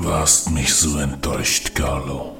Du 0.00 0.12
hast 0.12 0.52
mich 0.52 0.72
so 0.72 0.96
enttäuscht, 0.98 1.74
Carlo. 1.74 2.36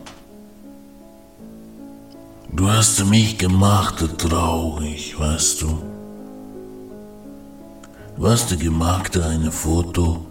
Du 2.53 2.71
hast 2.71 3.05
mich 3.05 3.37
gemacht 3.37 3.99
traurig, 4.17 5.19
weißt 5.19 5.63
du. 5.63 5.83
Du 8.17 8.29
hast 8.29 8.57
gemacht 8.61 9.17
ein 9.19 9.51
Foto 9.51 10.25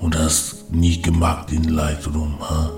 und 0.00 0.18
hast 0.18 0.70
nicht 0.70 1.02
gemacht 1.02 1.50
in 1.50 1.64
Lightroom, 1.64 2.38
ha? 2.40 2.70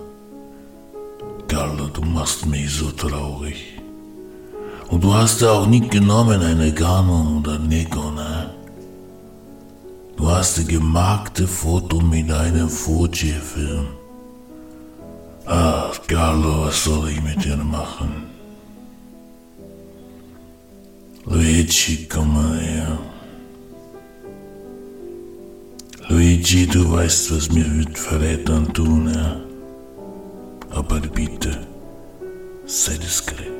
Carlo, 1.49 1.89
du 1.89 2.03
machst 2.03 2.46
mich 2.46 2.73
so 2.73 2.93
traurig. 2.93 3.80
Und 4.91 5.03
du 5.03 5.12
hast 5.12 5.43
auch 5.43 5.67
nicht 5.67 5.91
genommen 5.91 6.41
eine 6.41 6.73
Canon 6.73 7.39
oder 7.39 7.59
Nikon, 7.59 8.17
ha? 8.17 8.46
Hast 10.33 10.59
ein 10.59 10.66
gemachte 10.66 11.47
Foto 11.47 12.01
mit 12.01 12.33
einem 12.33 12.69
Fuji-Film. 12.69 13.87
Ach, 15.45 16.01
Carlo, 16.09 16.65
was 16.65 16.84
soll 16.84 17.11
ich 17.11 17.23
mit 17.23 17.45
dir 17.45 17.59
machen? 17.59 18.25
Luigi, 21.27 22.09
komm 22.11 22.33
mal 22.33 22.59
her. 22.59 22.98
Luigi, 26.09 26.67
du 26.67 26.91
weißt, 26.91 27.30
was 27.37 27.53
mir 27.53 27.69
mit 27.69 27.97
Verrätern 27.97 28.73
tun, 28.73 29.12
ja? 29.14 29.37
Aber 30.70 30.98
bitte, 30.98 31.67
sei 32.64 32.97
diskret. 32.97 33.52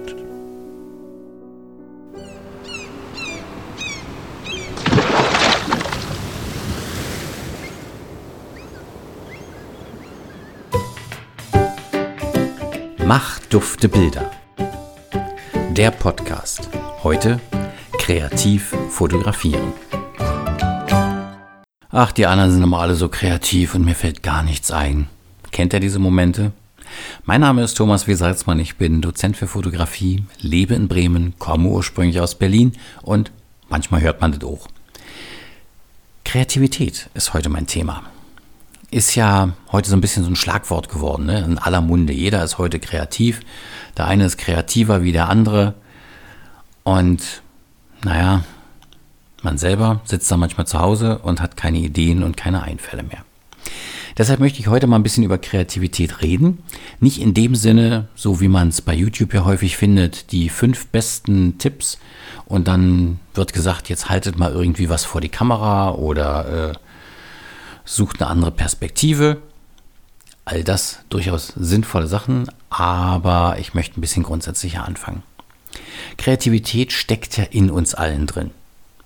Mach 13.15 13.41
dufte 13.51 13.91
Bilder. 13.91 14.31
Der 15.73 15.91
Podcast. 15.91 16.71
Heute 17.03 17.41
kreativ 17.99 18.75
fotografieren. 18.89 19.75
Ach, 21.91 22.11
die 22.13 22.25
anderen 22.25 22.53
sind 22.53 22.63
immer 22.63 22.79
alle 22.79 22.95
so 22.95 23.11
kreativ 23.11 23.75
und 23.75 23.85
mir 23.85 23.95
fällt 23.95 24.23
gar 24.23 24.43
nichts 24.43 24.71
ein. 24.71 25.09
Kennt 25.51 25.75
ihr 25.75 25.81
diese 25.81 25.99
Momente? 25.99 26.53
Mein 27.27 27.43
Name 27.43 27.63
ist 27.63 27.75
Thomas 27.75 28.07
W. 28.07 28.15
Salzmann, 28.15 28.59
ich 28.59 28.77
bin 28.77 29.03
Dozent 29.03 29.37
für 29.37 29.47
Fotografie, 29.47 30.25
lebe 30.39 30.73
in 30.73 30.89
Bremen, 30.89 31.35
komme 31.39 31.69
ursprünglich 31.69 32.19
aus 32.19 32.37
Berlin 32.37 32.73
und 33.03 33.31
manchmal 33.69 34.01
hört 34.01 34.23
man 34.23 34.33
das 34.33 34.43
auch. 34.43 34.69
Kreativität 36.25 37.11
ist 37.13 37.35
heute 37.35 37.51
mein 37.51 37.67
Thema 37.67 38.05
ist 38.93 39.15
ja 39.15 39.55
heute 39.73 39.89
so 39.89 39.97
ein 39.97 40.03
bisschen 40.03 40.23
so 40.23 40.31
ein 40.31 40.37
Schlagwort 40.37 40.91
geworden, 40.91 41.27
ne? 41.27 41.41
in 41.41 41.59
aller 41.59 41.81
Munde. 41.81 42.13
Jeder 42.13 42.45
ist 42.45 42.59
heute 42.59 42.79
kreativ. 42.79 43.41
Der 43.97 44.07
eine 44.07 44.27
ist 44.27 44.37
kreativer 44.37 45.03
wie 45.03 45.13
der 45.13 45.29
andere. 45.29 45.75
Und 46.85 47.43
naja, 48.05 48.45
man 49.43 49.57
selber 49.57 50.03
sitzt 50.05 50.31
da 50.31 50.37
manchmal 50.37 50.67
zu 50.67 50.79
Hause 50.79 51.19
und 51.19 51.41
hat 51.41 51.57
keine 51.57 51.79
Ideen 51.79 52.23
und 52.23 52.37
keine 52.37 52.63
Einfälle 52.63 53.03
mehr. 53.03 53.25
Deshalb 54.19 54.41
möchte 54.41 54.61
ich 54.61 54.69
heute 54.69 54.87
mal 54.87 54.97
ein 54.97 55.03
bisschen 55.03 55.25
über 55.25 55.39
Kreativität 55.39 56.21
reden. 56.21 56.59
Nicht 57.01 57.19
in 57.19 57.33
dem 57.33 57.55
Sinne, 57.55 58.09
so 58.15 58.41
wie 58.41 58.49
man 58.49 58.69
es 58.69 58.83
bei 58.83 58.93
YouTube 58.93 59.33
ja 59.33 59.47
häufig 59.47 59.79
findet, 59.79 60.33
die 60.33 60.51
fünf 60.51 60.89
besten 60.89 61.57
Tipps 61.57 61.99
und 62.45 62.69
dann 62.69 63.21
wird 63.33 63.55
gesagt, 63.55 63.89
jetzt 63.89 64.11
haltet 64.11 64.39
mal 64.39 64.53
irgendwie 64.53 64.91
was 64.91 65.07
vor 65.07 65.23
die 65.23 65.31
Kamera 65.31 65.93
oder 65.93 66.73
äh, 66.73 66.92
sucht 67.85 68.21
eine 68.21 68.31
andere 68.31 68.51
Perspektive. 68.51 69.43
All 70.45 70.65
das 70.65 70.99
durchaus 71.09 71.49
sinnvolle 71.57 72.09
Sachen, 72.09 72.51
aber 72.69 73.57
ich 73.59 73.75
möchte 73.75 73.99
ein 73.99 74.01
bisschen 74.01 74.25
grundsätzlicher 74.25 74.85
anfangen. 74.85 75.23
Kreativität 76.17 76.93
steckt 76.93 77.37
ja 77.37 77.45
in 77.45 77.71
uns 77.71 77.95
allen 77.95 78.27
drin. 78.27 78.51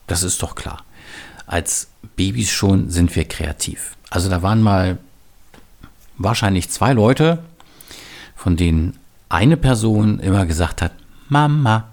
Das 0.07 0.23
ist 0.23 0.43
doch 0.43 0.55
klar. 0.55 0.85
Als 1.47 1.89
Babys 2.17 2.51
schon 2.51 2.91
sind 2.91 3.15
wir 3.15 3.27
kreativ. 3.27 3.97
Also 4.11 4.31
da 4.31 4.43
waren 4.43 4.63
mal 4.63 4.99
wahrscheinlich 6.17 6.71
zwei 6.71 6.93
Leute, 6.93 7.43
von 8.35 8.57
denen 8.57 8.99
eine 9.29 9.57
Person 9.57 10.21
immer 10.21 10.47
gesagt 10.47 10.83
hat, 10.83 10.93
Mama, 11.29 11.89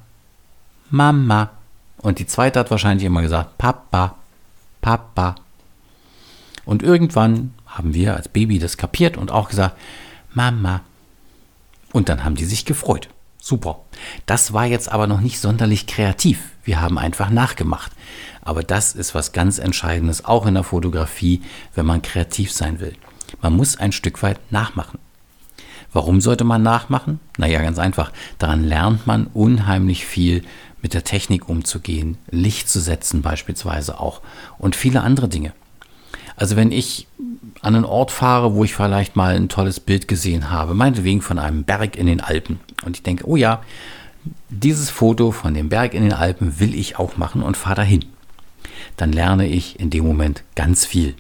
Mama. 0.89 1.49
Und 1.97 2.19
die 2.19 2.27
zweite 2.27 2.59
hat 2.59 2.71
wahrscheinlich 2.71 3.05
immer 3.05 3.21
gesagt, 3.21 3.57
Papa, 3.57 4.15
Papa. 4.81 5.35
Und 6.65 6.83
irgendwann 6.83 7.53
haben 7.65 7.93
wir 7.93 8.15
als 8.15 8.29
Baby 8.29 8.59
das 8.59 8.77
kapiert 8.77 9.17
und 9.17 9.31
auch 9.31 9.49
gesagt, 9.49 9.77
Mama. 10.33 10.81
Und 11.91 12.09
dann 12.09 12.23
haben 12.23 12.35
die 12.35 12.45
sich 12.45 12.65
gefreut. 12.65 13.09
Super. 13.39 13.81
Das 14.25 14.53
war 14.53 14.65
jetzt 14.65 14.89
aber 14.89 15.05
noch 15.05 15.19
nicht 15.19 15.39
sonderlich 15.39 15.85
kreativ. 15.85 16.39
Wir 16.63 16.79
haben 16.79 16.97
einfach 16.97 17.29
nachgemacht. 17.29 17.91
Aber 18.41 18.63
das 18.63 18.93
ist 18.93 19.13
was 19.13 19.33
ganz 19.33 19.59
Entscheidendes, 19.59 20.23
auch 20.25 20.45
in 20.45 20.53
der 20.53 20.63
Fotografie, 20.63 21.41
wenn 21.75 21.85
man 21.85 22.01
kreativ 22.01 22.51
sein 22.51 22.79
will. 22.79 22.95
Man 23.41 23.55
muss 23.55 23.77
ein 23.77 23.91
Stück 23.91 24.23
weit 24.23 24.39
nachmachen. 24.51 24.99
Warum 25.91 26.21
sollte 26.21 26.43
man 26.43 26.63
nachmachen? 26.63 27.19
Naja, 27.37 27.61
ganz 27.61 27.77
einfach. 27.79 28.11
Daran 28.39 28.63
lernt 28.63 29.05
man 29.05 29.27
unheimlich 29.27 30.05
viel 30.05 30.43
mit 30.81 30.93
der 30.93 31.03
Technik 31.03 31.47
umzugehen, 31.47 32.17
Licht 32.29 32.69
zu 32.69 32.79
setzen 32.79 33.21
beispielsweise 33.21 33.99
auch 33.99 34.21
und 34.57 34.75
viele 34.75 35.01
andere 35.01 35.29
Dinge. 35.29 35.53
Also 36.35 36.55
wenn 36.55 36.71
ich 36.71 37.07
an 37.61 37.75
einen 37.75 37.85
Ort 37.85 38.11
fahre, 38.11 38.55
wo 38.55 38.63
ich 38.63 38.75
vielleicht 38.75 39.15
mal 39.15 39.35
ein 39.35 39.49
tolles 39.49 39.79
Bild 39.79 40.07
gesehen 40.07 40.49
habe, 40.49 40.73
meinetwegen 40.73 41.21
von 41.21 41.39
einem 41.39 41.63
Berg 41.63 41.95
in 41.95 42.07
den 42.07 42.21
Alpen, 42.21 42.59
und 42.85 42.97
ich 42.97 43.03
denke, 43.03 43.27
oh 43.27 43.35
ja, 43.35 43.61
dieses 44.49 44.89
Foto 44.89 45.31
von 45.31 45.53
dem 45.53 45.69
Berg 45.69 45.93
in 45.93 46.03
den 46.03 46.13
Alpen 46.13 46.59
will 46.59 46.75
ich 46.75 46.97
auch 46.97 47.17
machen 47.17 47.43
und 47.43 47.57
fahre 47.57 47.75
dahin. 47.75 48.05
Dann 48.97 49.11
lerne 49.11 49.47
ich 49.47 49.79
in 49.79 49.89
dem 49.89 50.05
Moment 50.05 50.43
ganz 50.55 50.85
viel. 50.85 51.15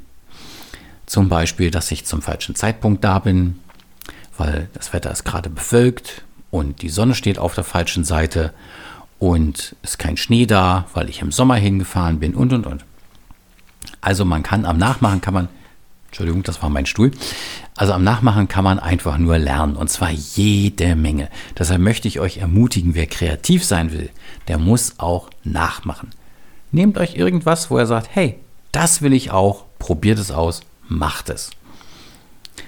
Zum 1.05 1.29
Beispiel, 1.29 1.71
dass 1.71 1.91
ich 1.91 2.05
zum 2.05 2.21
falschen 2.21 2.55
Zeitpunkt 2.55 3.03
da 3.03 3.19
bin, 3.19 3.59
weil 4.37 4.69
das 4.73 4.93
Wetter 4.93 5.11
ist 5.11 5.25
gerade 5.25 5.49
bewölkt 5.49 6.23
und 6.49 6.81
die 6.81 6.89
Sonne 6.89 7.15
steht 7.15 7.39
auf 7.39 7.55
der 7.55 7.63
falschen 7.63 8.03
Seite 8.03 8.53
und 9.19 9.75
es 9.83 9.91
ist 9.91 9.99
kein 9.99 10.17
Schnee 10.17 10.45
da, 10.45 10.85
weil 10.93 11.09
ich 11.09 11.21
im 11.21 11.31
Sommer 11.31 11.55
hingefahren 11.55 12.19
bin 12.19 12.35
und 12.35 12.53
und 12.53 12.65
und. 12.65 12.85
Also 14.01 14.25
man 14.25 14.43
kann 14.43 14.65
am 14.65 14.77
Nachmachen 14.77 15.21
kann 15.21 15.33
man, 15.33 15.49
Entschuldigung, 16.07 16.43
das 16.43 16.61
war 16.61 16.69
mein 16.69 16.85
Stuhl. 16.85 17.11
Also 17.75 17.93
am 17.93 18.03
Nachmachen 18.03 18.47
kann 18.47 18.63
man 18.63 18.79
einfach 18.79 19.17
nur 19.17 19.37
lernen 19.37 19.75
und 19.75 19.89
zwar 19.89 20.11
jede 20.11 20.95
Menge. 20.95 21.29
Deshalb 21.57 21.81
möchte 21.81 22.07
ich 22.07 22.19
euch 22.19 22.37
ermutigen, 22.37 22.95
wer 22.95 23.07
kreativ 23.07 23.63
sein 23.65 23.91
will, 23.91 24.09
der 24.47 24.57
muss 24.57 24.99
auch 24.99 25.29
nachmachen. 25.43 26.09
Nehmt 26.71 26.97
euch 26.97 27.15
irgendwas, 27.15 27.69
wo 27.69 27.77
er 27.77 27.85
sagt, 27.85 28.09
hey, 28.13 28.39
das 28.71 29.01
will 29.01 29.13
ich 29.13 29.31
auch, 29.31 29.65
probiert 29.79 30.19
es 30.19 30.31
aus, 30.31 30.61
macht 30.87 31.29
es. 31.29 31.51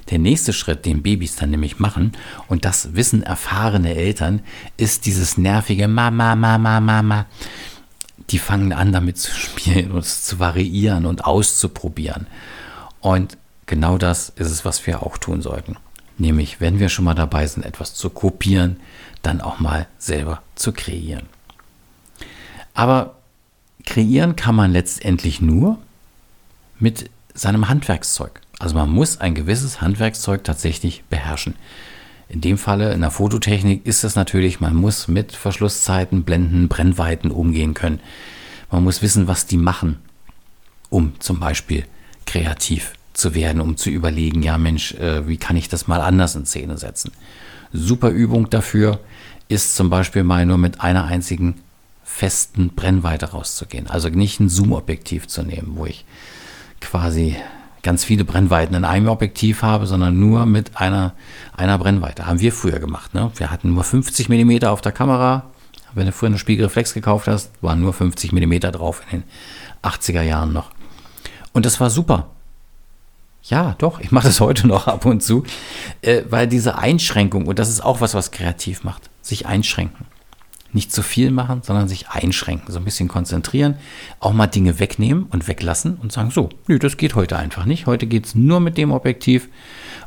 Der 0.09 0.19
nächste 0.19 0.53
Schritt, 0.53 0.85
den 0.85 1.01
Babys 1.01 1.35
dann 1.35 1.49
nämlich 1.49 1.79
machen, 1.79 2.11
und 2.47 2.65
das 2.65 2.95
wissen 2.95 3.23
erfahrene 3.23 3.95
Eltern, 3.95 4.41
ist 4.77 5.07
dieses 5.07 5.37
nervige 5.37 5.87
Mama, 5.87 6.35
Mama, 6.35 6.79
Mama 6.79 7.25
die 8.29 8.39
fangen 8.39 8.73
an 8.73 8.91
damit 8.91 9.17
zu 9.17 9.31
spielen 9.31 9.91
und 9.91 9.99
es 9.99 10.23
zu 10.23 10.39
variieren 10.39 11.05
und 11.05 11.25
auszuprobieren. 11.25 12.27
Und 13.01 13.37
genau 13.65 13.97
das 13.97 14.29
ist 14.29 14.49
es, 14.49 14.65
was 14.65 14.85
wir 14.87 15.03
auch 15.03 15.17
tun 15.17 15.41
sollten. 15.41 15.77
Nämlich, 16.17 16.61
wenn 16.61 16.79
wir 16.79 16.89
schon 16.89 17.05
mal 17.05 17.13
dabei 17.13 17.45
sind, 17.45 17.65
etwas 17.65 17.93
zu 17.93 18.09
kopieren, 18.09 18.79
dann 19.21 19.41
auch 19.41 19.59
mal 19.59 19.87
selber 19.97 20.41
zu 20.55 20.71
kreieren. 20.71 21.27
Aber 22.73 23.15
kreieren 23.85 24.35
kann 24.35 24.55
man 24.55 24.71
letztendlich 24.71 25.41
nur 25.41 25.77
mit 26.79 27.09
seinem 27.33 27.67
Handwerkszeug. 27.67 28.41
Also 28.59 28.75
man 28.75 28.89
muss 28.89 29.19
ein 29.19 29.35
gewisses 29.35 29.81
Handwerkszeug 29.81 30.43
tatsächlich 30.43 31.03
beherrschen. 31.09 31.55
In 32.27 32.41
dem 32.41 32.57
Falle 32.57 32.93
in 32.93 33.01
der 33.01 33.11
Fototechnik 33.11 33.85
ist 33.85 34.03
es 34.03 34.15
natürlich, 34.15 34.59
man 34.59 34.75
muss 34.75 35.07
mit 35.07 35.33
Verschlusszeiten, 35.33 36.23
Blenden, 36.23 36.67
Brennweiten 36.67 37.31
umgehen 37.31 37.73
können. 37.73 37.99
Man 38.71 38.83
muss 38.83 39.01
wissen, 39.01 39.27
was 39.27 39.45
die 39.45 39.57
machen, 39.57 39.99
um 40.89 41.19
zum 41.19 41.39
Beispiel 41.39 41.85
kreativ 42.25 42.93
zu 43.13 43.35
werden, 43.35 43.61
um 43.61 43.77
zu 43.77 43.89
überlegen, 43.89 44.43
ja 44.43 44.57
Mensch, 44.57 44.93
äh, 44.95 45.27
wie 45.27 45.37
kann 45.37 45.55
ich 45.55 45.69
das 45.69 45.87
mal 45.87 46.01
anders 46.01 46.35
in 46.35 46.45
Szene 46.45 46.77
setzen. 46.77 47.11
Super 47.71 48.09
Übung 48.09 48.49
dafür 48.49 48.99
ist 49.47 49.75
zum 49.75 49.89
Beispiel 49.89 50.23
mal 50.23 50.45
nur 50.45 50.57
mit 50.57 50.81
einer 50.81 51.05
einzigen 51.05 51.55
festen 52.03 52.69
Brennweite 52.69 53.31
rauszugehen. 53.31 53.87
Also 53.87 54.09
nicht 54.09 54.39
ein 54.39 54.49
Zoom-Objektiv 54.49 55.27
zu 55.27 55.43
nehmen, 55.43 55.73
wo 55.75 55.85
ich 55.85 56.05
quasi 56.81 57.35
ganz 57.85 58.03
viele 58.03 58.25
Brennweiten 58.25 58.75
in 58.75 58.83
einem 58.83 59.07
Objektiv 59.07 59.61
habe, 59.61 59.85
sondern 59.85 60.19
nur 60.19 60.45
mit 60.45 60.75
einer, 60.75 61.13
einer 61.55 61.77
Brennweite. 61.77 62.25
Haben 62.25 62.41
wir 62.41 62.51
früher 62.51 62.79
gemacht. 62.79 63.13
Ne? 63.13 63.31
Wir 63.35 63.51
hatten 63.51 63.73
nur 63.73 63.83
50 63.83 64.27
mm 64.27 64.65
auf 64.65 64.81
der 64.81 64.91
Kamera. 64.91 65.43
Wenn 65.93 66.07
du 66.07 66.11
früher 66.11 66.27
eine 66.27 66.37
Spiegelreflex 66.37 66.93
gekauft 66.93 67.27
hast, 67.27 67.51
waren 67.61 67.79
nur 67.79 67.93
50 67.93 68.33
mm 68.33 68.59
drauf 68.71 69.01
in 69.11 69.21
den 69.21 69.29
80er 69.83 70.23
Jahren 70.23 70.51
noch. 70.51 70.71
Und 71.53 71.65
das 71.65 71.79
war 71.79 71.89
super. 71.89 72.27
Ja, 73.43 73.75
doch, 73.77 73.99
ich 73.99 74.11
mache 74.11 74.27
das 74.27 74.39
heute 74.39 74.67
noch 74.67 74.87
ab 74.87 75.05
und 75.05 75.21
zu, 75.21 75.43
äh, 76.01 76.23
weil 76.29 76.47
diese 76.47 76.79
Einschränkung, 76.79 77.45
und 77.45 77.59
das 77.59 77.69
ist 77.69 77.81
auch 77.81 78.01
was, 78.01 78.15
was 78.15 78.31
kreativ 78.31 78.83
macht, 78.83 79.09
sich 79.21 79.45
einschränken. 79.45 80.07
Nicht 80.75 80.91
zu 80.91 81.01
viel 81.01 81.31
machen, 81.31 81.61
sondern 81.63 81.87
sich 81.87 82.09
einschränken, 82.09 82.71
so 82.71 82.79
ein 82.79 82.83
bisschen 82.83 83.07
konzentrieren, 83.07 83.77
auch 84.19 84.33
mal 84.33 84.47
Dinge 84.47 84.77
wegnehmen 84.77 85.23
und 85.23 85.47
weglassen 85.47 85.95
und 85.95 86.11
sagen, 86.11 86.31
so, 86.31 86.49
nö, 86.67 86.77
das 86.77 86.97
geht 86.97 87.15
heute 87.15 87.37
einfach 87.37 87.65
nicht. 87.65 87.87
Heute 87.87 88.07
geht 88.07 88.25
es 88.25 88.35
nur 88.35 88.59
mit 88.59 88.77
dem 88.77 88.91
Objektiv. 88.91 89.47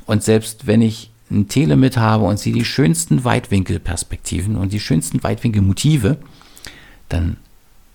Und 0.04 0.22
selbst 0.22 0.66
wenn 0.66 0.82
ich 0.82 1.10
ein 1.30 1.48
Tele 1.48 1.76
mit 1.76 1.96
habe 1.96 2.24
und 2.24 2.38
sehe 2.38 2.52
die 2.52 2.66
schönsten 2.66 3.24
Weitwinkelperspektiven 3.24 4.56
und 4.56 4.72
die 4.74 4.80
schönsten 4.80 5.22
Weitwinkelmotive, 5.22 6.18
dann 7.08 7.38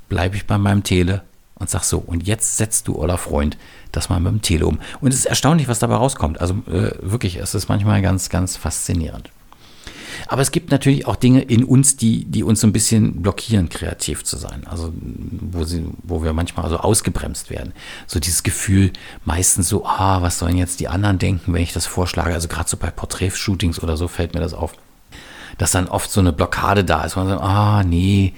bleibe 0.09 0.35
ich 0.35 0.47
bei 0.47 0.57
meinem 0.57 0.83
Tele 0.83 1.21
und 1.55 1.69
sag 1.69 1.83
so, 1.83 1.99
und 1.99 2.25
jetzt 2.25 2.57
setzt 2.57 2.87
du, 2.87 2.95
oder 2.95 3.19
Freund, 3.19 3.55
das 3.91 4.09
mal 4.09 4.19
mit 4.19 4.31
dem 4.31 4.41
Tele 4.41 4.65
um. 4.65 4.79
Und 4.99 5.13
es 5.13 5.19
ist 5.19 5.25
erstaunlich, 5.25 5.67
was 5.67 5.77
dabei 5.77 5.95
rauskommt. 5.95 6.41
Also 6.41 6.55
äh, 6.67 6.91
wirklich, 7.01 7.35
es 7.37 7.53
ist 7.53 7.69
manchmal 7.69 8.01
ganz, 8.01 8.29
ganz 8.29 8.57
faszinierend. 8.57 9.29
Aber 10.27 10.41
es 10.41 10.51
gibt 10.51 10.71
natürlich 10.71 11.05
auch 11.05 11.15
Dinge 11.15 11.41
in 11.41 11.63
uns, 11.63 11.97
die, 11.97 12.25
die 12.25 12.43
uns 12.43 12.61
so 12.61 12.67
ein 12.67 12.73
bisschen 12.73 13.21
blockieren, 13.21 13.69
kreativ 13.69 14.23
zu 14.23 14.37
sein. 14.37 14.65
Also 14.67 14.93
wo, 14.95 15.63
sie, 15.63 15.85
wo 16.03 16.23
wir 16.23 16.33
manchmal 16.33 16.65
also 16.65 16.77
ausgebremst 16.77 17.49
werden. 17.49 17.73
So 18.07 18.19
dieses 18.19 18.43
Gefühl, 18.43 18.91
meistens 19.25 19.69
so, 19.69 19.85
ah, 19.85 20.21
was 20.21 20.39
sollen 20.39 20.57
jetzt 20.57 20.79
die 20.79 20.87
anderen 20.87 21.19
denken, 21.19 21.53
wenn 21.53 21.61
ich 21.61 21.73
das 21.73 21.85
vorschlage. 21.85 22.33
Also 22.33 22.47
gerade 22.47 22.69
so 22.69 22.77
bei 22.77 22.89
Porträtshootings 22.89 23.81
oder 23.81 23.97
so 23.97 24.07
fällt 24.07 24.33
mir 24.33 24.39
das 24.39 24.53
auf. 24.53 24.73
Dass 25.57 25.71
dann 25.71 25.87
oft 25.87 26.11
so 26.11 26.19
eine 26.19 26.33
Blockade 26.33 26.83
da 26.83 27.03
ist. 27.03 27.15
Man 27.15 27.27
sagt, 27.27 27.41
ah, 27.41 27.83
nee, 27.83 28.33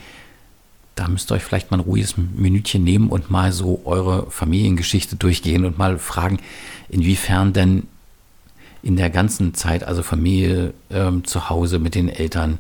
da 0.95 1.07
müsst 1.07 1.31
ihr 1.31 1.35
euch 1.35 1.43
vielleicht 1.43 1.71
mal 1.71 1.77
ein 1.77 1.83
ruhiges 1.83 2.15
Minütchen 2.17 2.83
nehmen 2.83 3.09
und 3.09 3.29
mal 3.29 3.51
so 3.51 3.81
eure 3.85 4.31
Familiengeschichte 4.31 5.17
durchgehen 5.17 5.65
und 5.65 5.77
mal 5.77 5.99
fragen, 5.99 6.39
inwiefern 6.89 7.53
denn 7.53 7.87
in 8.85 8.95
der 8.97 9.09
ganzen 9.09 9.55
Zeit, 9.55 9.83
also 9.83 10.03
Familie 10.03 10.71
ähm, 10.91 11.25
zu 11.25 11.49
Hause 11.49 11.79
mit 11.79 11.95
den 11.95 12.07
Eltern, 12.07 12.59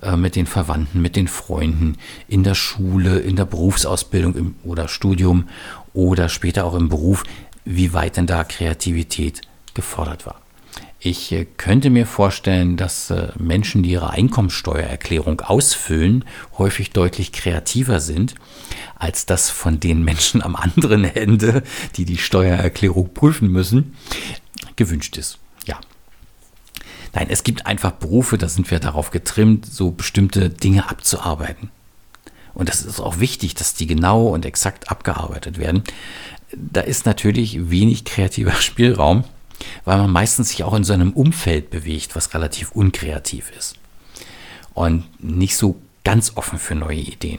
äh, 0.00 0.16
mit 0.16 0.36
den 0.36 0.46
Verwandten, 0.46 1.02
mit 1.02 1.16
den 1.16 1.26
Freunden, 1.26 1.98
in 2.28 2.44
der 2.44 2.54
Schule, 2.54 3.18
in 3.18 3.34
der 3.34 3.46
Berufsausbildung 3.46 4.36
im, 4.36 4.54
oder 4.62 4.86
Studium 4.86 5.48
oder 5.92 6.28
später 6.28 6.64
auch 6.66 6.74
im 6.74 6.88
Beruf, 6.88 7.24
wie 7.64 7.92
weit 7.92 8.16
denn 8.16 8.28
da 8.28 8.44
Kreativität 8.44 9.40
gefordert 9.74 10.24
war. 10.24 10.40
Ich 11.00 11.32
äh, 11.32 11.46
könnte 11.56 11.90
mir 11.90 12.06
vorstellen, 12.06 12.76
dass 12.76 13.10
äh, 13.10 13.32
Menschen, 13.36 13.82
die 13.82 13.90
ihre 13.90 14.10
Einkommensteuererklärung 14.10 15.40
ausfüllen, 15.40 16.24
häufig 16.58 16.90
deutlich 16.90 17.32
kreativer 17.32 17.98
sind 17.98 18.36
als 18.94 19.26
das 19.26 19.50
von 19.50 19.80
den 19.80 20.04
Menschen 20.04 20.42
am 20.42 20.54
anderen 20.54 21.02
Ende, 21.02 21.64
die 21.96 22.04
die 22.04 22.18
Steuererklärung 22.18 23.12
prüfen 23.12 23.50
müssen, 23.50 23.96
gewünscht 24.76 25.16
ist. 25.16 25.40
Nein, 27.16 27.28
es 27.30 27.44
gibt 27.44 27.64
einfach 27.64 27.92
Berufe, 27.92 28.36
da 28.36 28.46
sind 28.46 28.70
wir 28.70 28.78
darauf 28.78 29.10
getrimmt, 29.10 29.64
so 29.64 29.90
bestimmte 29.90 30.50
Dinge 30.50 30.90
abzuarbeiten. 30.90 31.70
Und 32.52 32.68
das 32.68 32.82
ist 32.82 33.00
auch 33.00 33.20
wichtig, 33.20 33.54
dass 33.54 33.72
die 33.72 33.86
genau 33.86 34.26
und 34.26 34.44
exakt 34.44 34.90
abgearbeitet 34.90 35.56
werden. 35.56 35.82
Da 36.54 36.82
ist 36.82 37.06
natürlich 37.06 37.70
wenig 37.70 38.04
kreativer 38.04 38.52
Spielraum, 38.60 39.24
weil 39.86 39.96
man 39.96 40.10
meistens 40.10 40.50
sich 40.50 40.62
auch 40.62 40.74
in 40.74 40.84
so 40.84 40.92
einem 40.92 41.14
Umfeld 41.14 41.70
bewegt, 41.70 42.16
was 42.16 42.34
relativ 42.34 42.72
unkreativ 42.72 43.50
ist. 43.58 43.76
Und 44.74 45.04
nicht 45.18 45.56
so 45.56 45.80
ganz 46.04 46.36
offen 46.36 46.58
für 46.58 46.74
neue 46.74 46.98
Ideen. 46.98 47.38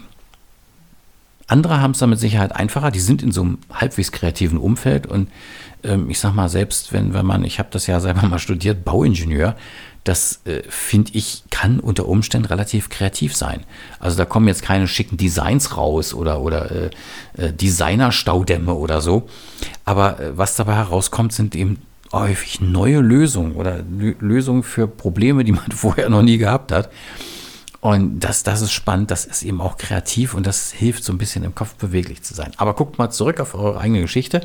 Andere 1.47 1.81
haben 1.81 1.91
es 1.91 1.99
dann 1.99 2.09
mit 2.09 2.19
Sicherheit 2.19 2.55
einfacher, 2.55 2.91
die 2.91 2.99
sind 2.99 3.23
in 3.23 3.31
so 3.31 3.41
einem 3.41 3.57
halbwegs 3.73 4.11
kreativen 4.11 4.57
Umfeld 4.57 5.07
und 5.07 5.29
ähm, 5.83 6.09
ich 6.09 6.19
sag 6.19 6.33
mal, 6.33 6.49
selbst 6.49 6.93
wenn, 6.93 7.13
wenn 7.13 7.25
man, 7.25 7.43
ich 7.43 7.59
habe 7.59 7.69
das 7.71 7.87
ja 7.87 7.99
selber 7.99 8.27
mal 8.27 8.39
studiert, 8.39 8.83
Bauingenieur, 8.83 9.55
das 10.03 10.41
äh, 10.45 10.63
finde 10.69 11.11
ich, 11.13 11.43
kann 11.49 11.79
unter 11.79 12.07
Umständen 12.07 12.47
relativ 12.47 12.89
kreativ 12.89 13.35
sein. 13.35 13.63
Also 13.99 14.17
da 14.17 14.25
kommen 14.25 14.47
jetzt 14.47 14.63
keine 14.63 14.87
schicken 14.87 15.17
Designs 15.17 15.75
raus 15.75 16.13
oder, 16.13 16.41
oder 16.41 16.71
äh, 16.71 16.89
äh, 17.37 17.53
Designer-Staudämme 17.53 18.73
oder 18.73 19.01
so. 19.01 19.27
Aber 19.83 20.19
äh, 20.19 20.37
was 20.37 20.55
dabei 20.55 20.75
herauskommt, 20.75 21.33
sind 21.33 21.55
eben 21.55 21.81
häufig 22.13 22.61
neue 22.61 22.99
Lösungen 22.99 23.55
oder 23.55 23.83
Lösungen 24.19 24.63
für 24.63 24.87
Probleme, 24.87 25.43
die 25.43 25.51
man 25.51 25.71
vorher 25.71 26.09
noch 26.09 26.21
nie 26.21 26.37
gehabt 26.37 26.71
hat. 26.71 26.89
Und 27.79 28.19
das, 28.19 28.43
das 28.43 28.61
ist 28.61 28.71
spannend, 28.71 29.11
das 29.11 29.25
ist 29.25 29.43
eben 29.43 29.61
auch 29.61 29.77
kreativ 29.77 30.33
und 30.33 30.47
das 30.47 30.71
hilft 30.71 31.03
so 31.03 31.13
ein 31.13 31.19
bisschen 31.19 31.43
im 31.43 31.53
Kopf 31.53 31.75
beweglich 31.75 32.23
zu 32.23 32.33
sein. 32.33 32.51
Aber 32.57 32.73
guckt 32.73 32.97
mal 32.97 33.11
zurück 33.11 33.39
auf 33.39 33.53
eure 33.53 33.79
eigene 33.79 34.01
Geschichte 34.01 34.41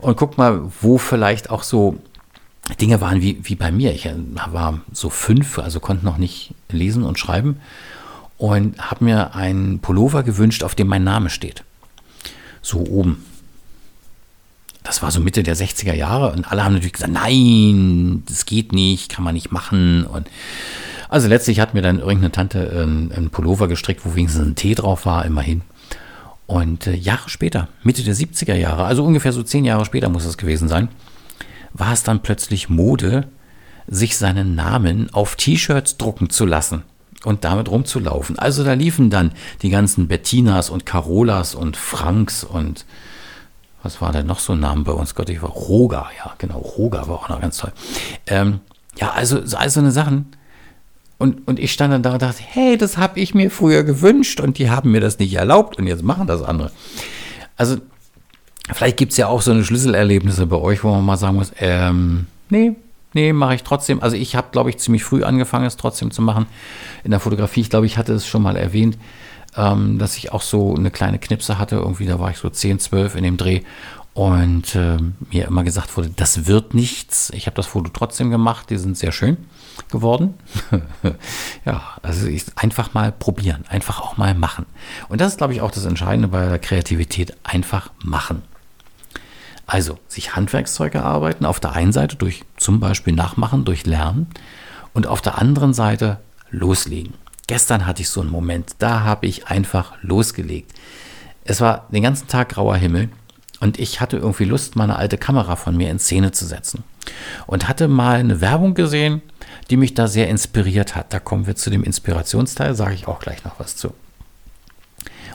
und 0.00 0.18
guckt 0.18 0.36
mal, 0.36 0.70
wo 0.82 0.98
vielleicht 0.98 1.50
auch 1.50 1.62
so 1.62 1.98
Dinge 2.80 3.00
waren 3.00 3.22
wie, 3.22 3.38
wie 3.42 3.54
bei 3.54 3.72
mir. 3.72 3.94
Ich 3.94 4.06
äh, 4.06 4.14
war 4.50 4.80
so 4.92 5.08
fünf, 5.08 5.58
also 5.58 5.80
konnte 5.80 6.04
noch 6.04 6.18
nicht 6.18 6.54
lesen 6.70 7.04
und 7.04 7.18
schreiben 7.18 7.60
und 8.36 8.78
habe 8.78 9.04
mir 9.04 9.34
einen 9.34 9.80
Pullover 9.80 10.22
gewünscht, 10.22 10.62
auf 10.62 10.74
dem 10.74 10.88
mein 10.88 11.04
Name 11.04 11.30
steht. 11.30 11.64
So 12.60 12.80
oben. 12.80 13.24
Das 14.82 15.02
war 15.02 15.10
so 15.10 15.20
Mitte 15.20 15.42
der 15.42 15.56
60er 15.56 15.94
Jahre 15.94 16.32
und 16.32 16.50
alle 16.50 16.64
haben 16.64 16.74
natürlich 16.74 16.94
gesagt, 16.94 17.12
nein, 17.12 18.22
das 18.26 18.46
geht 18.46 18.72
nicht, 18.72 19.10
kann 19.10 19.24
man 19.24 19.34
nicht 19.34 19.50
machen 19.50 20.04
und 20.04 20.28
also 21.08 21.28
letztlich 21.28 21.60
hat 21.60 21.74
mir 21.74 21.82
dann 21.82 21.98
irgendeine 21.98 22.32
Tante 22.32 22.72
ähm, 22.74 23.10
einen 23.14 23.30
Pullover 23.30 23.68
gestrickt, 23.68 24.04
wo 24.04 24.14
wenigstens 24.14 24.46
ein 24.46 24.54
Tee 24.54 24.74
drauf 24.74 25.06
war, 25.06 25.24
immerhin. 25.24 25.62
Und 26.46 26.86
äh, 26.86 26.94
Jahre 26.94 27.28
später, 27.28 27.68
Mitte 27.82 28.02
der 28.02 28.14
70er 28.14 28.54
Jahre, 28.54 28.84
also 28.84 29.04
ungefähr 29.04 29.32
so 29.32 29.42
zehn 29.42 29.64
Jahre 29.64 29.84
später 29.84 30.08
muss 30.08 30.24
es 30.24 30.38
gewesen 30.38 30.68
sein, 30.68 30.88
war 31.72 31.92
es 31.92 32.02
dann 32.02 32.22
plötzlich 32.22 32.68
Mode, 32.68 33.28
sich 33.86 34.16
seinen 34.16 34.54
Namen 34.54 35.12
auf 35.12 35.36
T-Shirts 35.36 35.96
drucken 35.96 36.30
zu 36.30 36.44
lassen 36.46 36.82
und 37.24 37.44
damit 37.44 37.70
rumzulaufen. 37.70 38.38
Also 38.38 38.64
da 38.64 38.74
liefen 38.74 39.10
dann 39.10 39.32
die 39.62 39.70
ganzen 39.70 40.08
Bettinas 40.08 40.70
und 40.70 40.86
Carolas 40.86 41.54
und 41.54 41.76
Franks 41.76 42.44
und 42.44 42.84
was 43.82 44.00
war 44.00 44.12
denn 44.12 44.26
noch 44.26 44.40
so 44.40 44.54
ein 44.54 44.60
Name 44.60 44.82
bei 44.84 44.92
uns? 44.92 45.14
Gott, 45.14 45.30
ich 45.30 45.40
war 45.40 45.50
Roga, 45.50 46.08
ja, 46.18 46.34
genau, 46.38 46.58
Roga 46.58 47.06
war 47.08 47.16
auch 47.16 47.28
noch 47.28 47.40
ganz 47.40 47.58
toll. 47.58 47.72
Ähm, 48.26 48.60
ja, 48.96 49.12
also 49.12 49.40
all 49.56 49.70
so 49.70 49.80
eine 49.80 49.92
Sachen, 49.92 50.26
und, 51.18 51.46
und 51.48 51.58
ich 51.58 51.72
stand 51.72 51.92
dann 51.92 52.02
da 52.02 52.14
und 52.14 52.22
dachte, 52.22 52.42
hey, 52.46 52.78
das 52.78 52.96
habe 52.96 53.18
ich 53.18 53.34
mir 53.34 53.50
früher 53.50 53.82
gewünscht 53.82 54.40
und 54.40 54.58
die 54.58 54.70
haben 54.70 54.92
mir 54.92 55.00
das 55.00 55.18
nicht 55.18 55.34
erlaubt 55.34 55.76
und 55.76 55.86
jetzt 55.86 56.04
machen 56.04 56.28
das 56.28 56.42
andere. 56.42 56.70
Also 57.56 57.78
vielleicht 58.72 58.96
gibt 58.96 59.12
es 59.12 59.18
ja 59.18 59.26
auch 59.26 59.42
so 59.42 59.50
eine 59.50 59.64
Schlüsselerlebnisse 59.64 60.46
bei 60.46 60.56
euch, 60.56 60.84
wo 60.84 60.90
man 60.90 61.04
mal 61.04 61.16
sagen 61.16 61.36
muss, 61.36 61.52
ähm, 61.58 62.26
nee, 62.50 62.76
nee, 63.14 63.32
mache 63.32 63.56
ich 63.56 63.64
trotzdem. 63.64 64.00
Also 64.00 64.16
ich 64.16 64.36
habe, 64.36 64.48
glaube 64.52 64.70
ich, 64.70 64.78
ziemlich 64.78 65.02
früh 65.02 65.24
angefangen, 65.24 65.66
es 65.66 65.76
trotzdem 65.76 66.12
zu 66.12 66.22
machen. 66.22 66.46
In 67.02 67.10
der 67.10 67.20
Fotografie, 67.20 67.62
ich 67.62 67.70
glaube, 67.70 67.86
ich 67.86 67.98
hatte 67.98 68.12
es 68.12 68.26
schon 68.26 68.42
mal 68.42 68.56
erwähnt, 68.56 68.96
ähm, 69.56 69.98
dass 69.98 70.16
ich 70.16 70.30
auch 70.30 70.42
so 70.42 70.76
eine 70.76 70.92
kleine 70.92 71.18
Knipse 71.18 71.58
hatte. 71.58 71.76
Irgendwie, 71.76 72.06
da 72.06 72.20
war 72.20 72.30
ich 72.30 72.36
so 72.36 72.48
10, 72.48 72.78
12 72.78 73.16
in 73.16 73.24
dem 73.24 73.36
Dreh 73.36 73.62
und 74.18 74.74
äh, 74.74 74.96
mir 75.30 75.46
immer 75.46 75.62
gesagt 75.62 75.96
wurde, 75.96 76.10
das 76.10 76.46
wird 76.46 76.74
nichts. 76.74 77.30
Ich 77.36 77.46
habe 77.46 77.54
das 77.54 77.66
Foto 77.66 77.88
trotzdem 77.94 78.32
gemacht, 78.32 78.68
die 78.68 78.76
sind 78.76 78.98
sehr 78.98 79.12
schön 79.12 79.36
geworden. 79.92 80.34
ja, 81.64 81.84
also 82.02 82.26
einfach 82.56 82.94
mal 82.94 83.12
probieren, 83.12 83.64
einfach 83.68 84.00
auch 84.00 84.16
mal 84.16 84.34
machen. 84.34 84.66
Und 85.08 85.20
das 85.20 85.34
ist, 85.34 85.38
glaube 85.38 85.52
ich, 85.52 85.60
auch 85.60 85.70
das 85.70 85.84
Entscheidende 85.84 86.26
bei 86.26 86.48
der 86.48 86.58
Kreativität, 86.58 87.36
einfach 87.44 87.92
machen. 88.02 88.42
Also 89.68 90.00
sich 90.08 90.34
Handwerkszeuge 90.34 90.98
erarbeiten, 90.98 91.46
auf 91.46 91.60
der 91.60 91.74
einen 91.74 91.92
Seite 91.92 92.16
durch 92.16 92.42
zum 92.56 92.80
Beispiel 92.80 93.12
Nachmachen, 93.12 93.64
durch 93.64 93.86
Lernen 93.86 94.26
und 94.94 95.06
auf 95.06 95.22
der 95.22 95.38
anderen 95.38 95.74
Seite 95.74 96.18
loslegen. 96.50 97.14
Gestern 97.46 97.86
hatte 97.86 98.02
ich 98.02 98.08
so 98.08 98.20
einen 98.20 98.32
Moment, 98.32 98.74
da 98.80 99.04
habe 99.04 99.28
ich 99.28 99.46
einfach 99.46 99.92
losgelegt. 100.02 100.74
Es 101.44 101.60
war 101.60 101.86
den 101.92 102.02
ganzen 102.02 102.26
Tag 102.26 102.48
grauer 102.48 102.74
Himmel 102.74 103.10
und 103.60 103.78
ich 103.78 104.00
hatte 104.00 104.18
irgendwie 104.18 104.44
Lust, 104.44 104.76
meine 104.76 104.96
alte 104.96 105.18
Kamera 105.18 105.56
von 105.56 105.76
mir 105.76 105.90
in 105.90 105.98
Szene 105.98 106.32
zu 106.32 106.46
setzen. 106.46 106.84
Und 107.46 107.68
hatte 107.68 107.88
mal 107.88 108.18
eine 108.18 108.40
Werbung 108.40 108.74
gesehen, 108.74 109.22
die 109.70 109.76
mich 109.76 109.94
da 109.94 110.06
sehr 110.06 110.28
inspiriert 110.28 110.94
hat. 110.94 111.12
Da 111.12 111.18
kommen 111.18 111.46
wir 111.46 111.56
zu 111.56 111.70
dem 111.70 111.82
Inspirationsteil, 111.82 112.74
sage 112.74 112.94
ich 112.94 113.08
auch 113.08 113.18
gleich 113.18 113.44
noch 113.44 113.58
was 113.58 113.76
zu. 113.76 113.94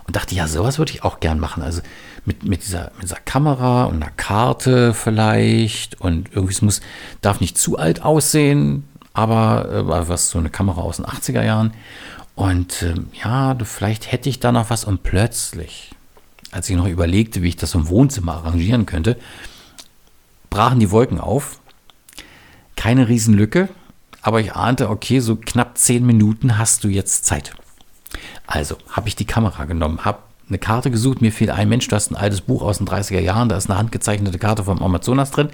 Und 0.06 0.16
dachte, 0.16 0.36
ja, 0.36 0.48
sowas 0.48 0.80
würde 0.80 0.92
ich 0.92 1.04
auch 1.04 1.20
gern 1.20 1.40
machen. 1.40 1.64
Also 1.64 1.82
mit, 2.26 2.44
mit, 2.44 2.64
dieser, 2.64 2.92
mit 2.96 3.04
dieser 3.04 3.20
Kamera 3.24 3.86
und 3.86 4.02
einer 4.02 4.12
Karte 4.12 4.94
vielleicht. 4.94 6.00
Und 6.00 6.30
irgendwie, 6.34 6.54
es 6.54 6.62
muss, 6.62 6.82
darf 7.22 7.40
nicht 7.40 7.58
zu 7.58 7.78
alt 7.78 8.04
aussehen, 8.04 8.88
aber 9.14 9.70
äh, 9.72 10.10
was 10.10 10.30
so 10.30 10.40
eine 10.40 10.50
Kamera 10.50 10.82
aus 10.82 10.98
den 10.98 11.06
80er 11.06 11.44
Jahren. 11.44 11.74
Und 12.36 12.82
äh, 12.82 12.96
ja, 13.24 13.56
vielleicht 13.64 14.12
hätte 14.12 14.30
ich 14.30 14.40
da 14.40 14.52
noch 14.52 14.70
was. 14.70 14.86
Und 14.86 15.04
plötzlich, 15.04 15.92
als 16.54 16.70
ich 16.70 16.76
noch 16.76 16.88
überlegte, 16.88 17.42
wie 17.42 17.50
ich 17.50 17.58
das 17.58 17.74
im 17.76 17.90
Wohnzimmer 17.90 18.34
arrangieren 18.34 18.86
könnte, 18.86 19.18
brachen 20.50 20.80
die 20.80 20.92
Wolken 20.92 21.20
auf. 21.20 21.60
Keine 22.76 23.08
Riesenlücke, 23.08 23.70
aber 24.22 24.40
ich 24.40 24.54
ahnte, 24.54 24.90
okay, 24.90 25.20
so 25.20 25.36
knapp 25.36 25.78
zehn 25.78 26.06
Minuten 26.06 26.58
hast 26.58 26.84
du 26.84 26.88
jetzt 26.88 27.26
Zeit. 27.26 27.54
Also 28.48 28.78
habe 28.90 29.08
ich 29.08 29.16
die 29.16 29.26
Kamera 29.26 29.66
genommen, 29.66 30.06
habe 30.06 30.20
eine 30.50 30.60
Karte 30.60 30.92
gesucht. 30.92 31.22
Mir 31.22 31.32
fiel 31.32 31.50
ein, 31.50 31.70
Mensch, 31.70 31.88
du 31.88 31.96
hast 31.96 32.12
ein 32.12 32.16
altes 32.16 32.42
Buch 32.42 32.62
aus 32.62 32.78
den 32.78 32.88
30er 32.88 33.20
Jahren, 33.20 33.50
da 33.50 33.58
ist 33.58 33.70
eine 33.70 33.80
handgezeichnete 33.80 34.38
Karte 34.38 34.64
vom 34.64 34.82
Amazonas 34.82 35.32
drin. 35.32 35.50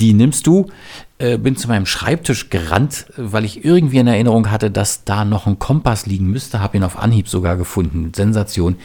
Die 0.00 0.14
nimmst 0.14 0.46
du. 0.46 0.70
Äh, 1.18 1.36
bin 1.36 1.56
zu 1.56 1.68
meinem 1.68 1.84
Schreibtisch 1.84 2.48
gerannt, 2.48 3.06
weil 3.16 3.44
ich 3.44 3.64
irgendwie 3.64 3.98
in 3.98 4.06
Erinnerung 4.06 4.50
hatte, 4.50 4.70
dass 4.70 5.04
da 5.04 5.26
noch 5.26 5.46
ein 5.46 5.58
Kompass 5.58 6.06
liegen 6.06 6.28
müsste. 6.28 6.60
Habe 6.60 6.78
ihn 6.78 6.84
auf 6.84 6.98
Anhieb 6.98 7.28
sogar 7.28 7.56
gefunden. 7.56 8.12
Sensation. 8.14 8.76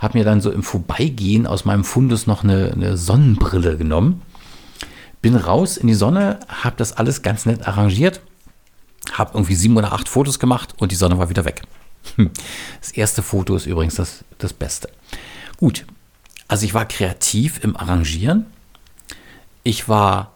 Habe 0.00 0.18
mir 0.18 0.24
dann 0.24 0.40
so 0.40 0.50
im 0.50 0.64
Vorbeigehen 0.64 1.46
aus 1.46 1.64
meinem 1.64 1.84
Fundus 1.84 2.26
noch 2.26 2.42
eine, 2.42 2.72
eine 2.72 2.96
Sonnenbrille 2.96 3.76
genommen. 3.76 4.22
Bin 5.22 5.36
raus 5.36 5.76
in 5.76 5.86
die 5.86 5.94
Sonne, 5.94 6.40
habe 6.48 6.76
das 6.76 6.92
alles 6.92 7.22
ganz 7.22 7.46
nett 7.46 7.66
arrangiert. 7.66 8.20
Habe 9.12 9.32
irgendwie 9.34 9.54
sieben 9.54 9.76
oder 9.76 9.92
acht 9.92 10.08
Fotos 10.08 10.38
gemacht 10.40 10.74
und 10.78 10.90
die 10.90 10.96
Sonne 10.96 11.18
war 11.18 11.30
wieder 11.30 11.44
weg. 11.44 11.62
Hm. 12.16 12.30
Das 12.80 12.90
erste 12.90 13.22
Foto 13.22 13.54
ist 13.54 13.66
übrigens 13.66 13.94
das, 13.94 14.24
das 14.38 14.52
Beste. 14.52 14.90
Gut, 15.56 15.86
also 16.48 16.66
ich 16.66 16.74
war 16.74 16.86
kreativ 16.86 17.62
im 17.62 17.76
Arrangieren. 17.76 18.46
Ich 19.62 19.88
war 19.88 20.33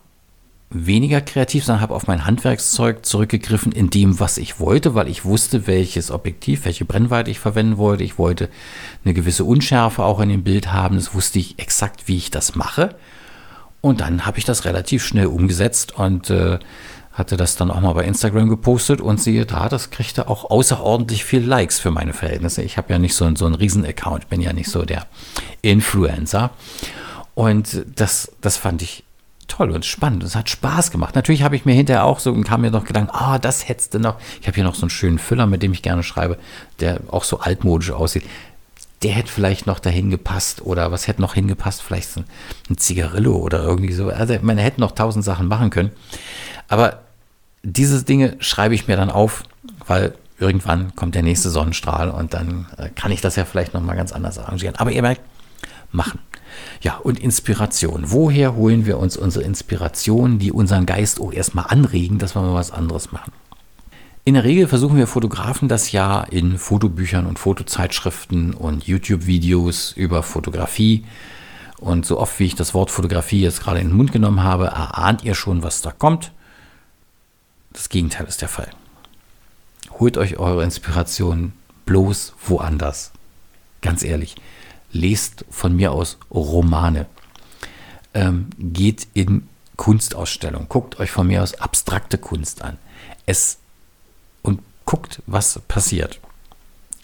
weniger 0.70 1.20
kreativ, 1.20 1.64
sondern 1.64 1.80
habe 1.80 1.94
auf 1.94 2.06
mein 2.06 2.26
Handwerkszeug 2.26 3.06
zurückgegriffen 3.06 3.72
in 3.72 3.88
dem, 3.88 4.20
was 4.20 4.36
ich 4.36 4.60
wollte, 4.60 4.94
weil 4.94 5.08
ich 5.08 5.24
wusste, 5.24 5.66
welches 5.66 6.10
Objektiv, 6.10 6.66
welche 6.66 6.84
Brennweite 6.84 7.30
ich 7.30 7.38
verwenden 7.38 7.78
wollte. 7.78 8.04
Ich 8.04 8.18
wollte 8.18 8.50
eine 9.04 9.14
gewisse 9.14 9.44
Unschärfe 9.44 10.04
auch 10.04 10.20
in 10.20 10.28
dem 10.28 10.44
Bild 10.44 10.72
haben. 10.72 10.96
Das 10.96 11.14
wusste 11.14 11.38
ich 11.38 11.58
exakt, 11.58 12.06
wie 12.06 12.16
ich 12.16 12.30
das 12.30 12.54
mache. 12.54 12.94
Und 13.80 14.00
dann 14.00 14.26
habe 14.26 14.38
ich 14.38 14.44
das 14.44 14.64
relativ 14.64 15.04
schnell 15.04 15.26
umgesetzt 15.26 15.96
und 15.96 16.28
äh, 16.30 16.58
hatte 17.12 17.36
das 17.36 17.56
dann 17.56 17.70
auch 17.70 17.80
mal 17.80 17.94
bei 17.94 18.04
Instagram 18.04 18.48
gepostet 18.48 19.00
und 19.00 19.20
siehe 19.20 19.46
da, 19.46 19.68
das 19.68 19.90
kriegte 19.90 20.28
auch 20.28 20.50
außerordentlich 20.50 21.24
viel 21.24 21.42
Likes 21.42 21.78
für 21.78 21.90
meine 21.90 22.12
Verhältnisse. 22.12 22.62
Ich 22.62 22.76
habe 22.76 22.92
ja 22.92 22.98
nicht 22.98 23.14
so, 23.14 23.34
so 23.34 23.46
einen 23.46 23.54
Riesen-Account, 23.54 24.28
bin 24.28 24.40
ja 24.40 24.52
nicht 24.52 24.70
so 24.70 24.82
der 24.82 25.06
Influencer. 25.62 26.50
Und 27.34 27.84
das, 27.94 28.32
das 28.40 28.56
fand 28.56 28.82
ich 28.82 29.04
toll 29.48 29.70
und 29.70 29.84
spannend. 29.84 30.22
Es 30.22 30.36
hat 30.36 30.48
Spaß 30.48 30.90
gemacht. 30.90 31.14
Natürlich 31.14 31.42
habe 31.42 31.56
ich 31.56 31.64
mir 31.64 31.72
hinterher 31.72 32.04
auch 32.04 32.20
so 32.20 32.32
und 32.32 32.44
kam 32.44 32.60
mir 32.60 32.70
noch 32.70 32.84
Gedanken, 32.84 33.10
ah, 33.12 33.34
oh, 33.34 33.38
das 33.38 33.68
hättest 33.68 33.94
du 33.94 33.98
noch. 33.98 34.16
Ich 34.40 34.46
habe 34.46 34.54
hier 34.54 34.64
noch 34.64 34.74
so 34.74 34.82
einen 34.82 34.90
schönen 34.90 35.18
Füller, 35.18 35.46
mit 35.46 35.62
dem 35.62 35.72
ich 35.72 35.82
gerne 35.82 36.02
schreibe, 36.02 36.38
der 36.80 37.00
auch 37.08 37.24
so 37.24 37.40
altmodisch 37.40 37.90
aussieht. 37.90 38.24
Der 39.02 39.12
hätte 39.12 39.32
vielleicht 39.32 39.66
noch 39.66 39.78
dahin 39.78 40.10
gepasst 40.10 40.62
oder 40.62 40.92
was 40.92 41.08
hätte 41.08 41.22
noch 41.22 41.34
hingepasst? 41.34 41.82
Vielleicht 41.82 42.16
ein, 42.16 42.24
ein 42.68 42.78
Zigarillo 42.78 43.36
oder 43.36 43.62
irgendwie 43.62 43.92
so. 43.92 44.10
Also 44.10 44.36
man 44.42 44.58
hätte 44.58 44.80
noch 44.80 44.92
tausend 44.92 45.24
Sachen 45.24 45.48
machen 45.48 45.70
können. 45.70 45.90
Aber 46.68 47.00
diese 47.62 48.02
Dinge 48.04 48.36
schreibe 48.40 48.74
ich 48.74 48.88
mir 48.88 48.96
dann 48.96 49.10
auf, 49.10 49.44
weil 49.86 50.14
irgendwann 50.38 50.94
kommt 50.94 51.14
der 51.14 51.22
nächste 51.22 51.50
Sonnenstrahl 51.50 52.10
und 52.10 52.34
dann 52.34 52.66
äh, 52.76 52.88
kann 52.90 53.10
ich 53.10 53.20
das 53.20 53.36
ja 53.36 53.44
vielleicht 53.44 53.74
nochmal 53.74 53.96
ganz 53.96 54.12
anders 54.12 54.38
arrangieren. 54.38 54.76
Aber 54.76 54.92
ihr 54.92 55.02
merkt, 55.02 55.22
machen. 55.90 56.20
Ja, 56.80 56.96
und 56.96 57.18
Inspiration. 57.18 58.04
Woher 58.06 58.54
holen 58.54 58.86
wir 58.86 58.98
uns 58.98 59.16
unsere 59.16 59.44
Inspiration, 59.44 60.38
die 60.38 60.52
unseren 60.52 60.86
Geist 60.86 61.20
auch 61.20 61.32
erstmal 61.32 61.66
anregen, 61.68 62.18
dass 62.18 62.34
wir 62.34 62.42
mal 62.42 62.54
was 62.54 62.70
anderes 62.70 63.12
machen? 63.12 63.32
In 64.24 64.34
der 64.34 64.44
Regel 64.44 64.68
versuchen 64.68 64.96
wir 64.96 65.06
Fotografen 65.06 65.68
das 65.68 65.90
ja 65.90 66.20
in 66.22 66.58
Fotobüchern 66.58 67.26
und 67.26 67.38
Fotozeitschriften 67.38 68.52
und 68.52 68.86
YouTube-Videos 68.86 69.92
über 69.92 70.22
Fotografie. 70.22 71.04
Und 71.78 72.04
so 72.04 72.18
oft 72.18 72.38
wie 72.38 72.44
ich 72.44 72.54
das 72.54 72.74
Wort 72.74 72.90
Fotografie 72.90 73.40
jetzt 73.40 73.62
gerade 73.62 73.80
in 73.80 73.88
den 73.88 73.96
Mund 73.96 74.12
genommen 74.12 74.42
habe, 74.42 74.66
erahnt 74.66 75.24
ihr 75.24 75.34
schon, 75.34 75.62
was 75.62 75.80
da 75.80 75.92
kommt. 75.92 76.32
Das 77.72 77.88
Gegenteil 77.88 78.26
ist 78.26 78.42
der 78.42 78.48
Fall. 78.48 78.68
Holt 79.98 80.18
euch 80.18 80.38
eure 80.38 80.62
Inspiration 80.62 81.52
bloß 81.86 82.34
woanders. 82.44 83.12
Ganz 83.80 84.02
ehrlich 84.02 84.36
lest 84.92 85.44
von 85.50 85.74
mir 85.76 85.92
aus 85.92 86.18
Romane, 86.30 87.06
ähm, 88.14 88.48
geht 88.58 89.06
in 89.14 89.48
Kunstausstellungen, 89.76 90.68
guckt 90.68 90.98
euch 90.98 91.10
von 91.10 91.26
mir 91.26 91.42
aus 91.42 91.54
abstrakte 91.54 92.18
Kunst 92.18 92.62
an. 92.62 92.78
Es 93.26 93.58
und 94.42 94.60
guckt, 94.84 95.22
was 95.26 95.60
passiert. 95.68 96.20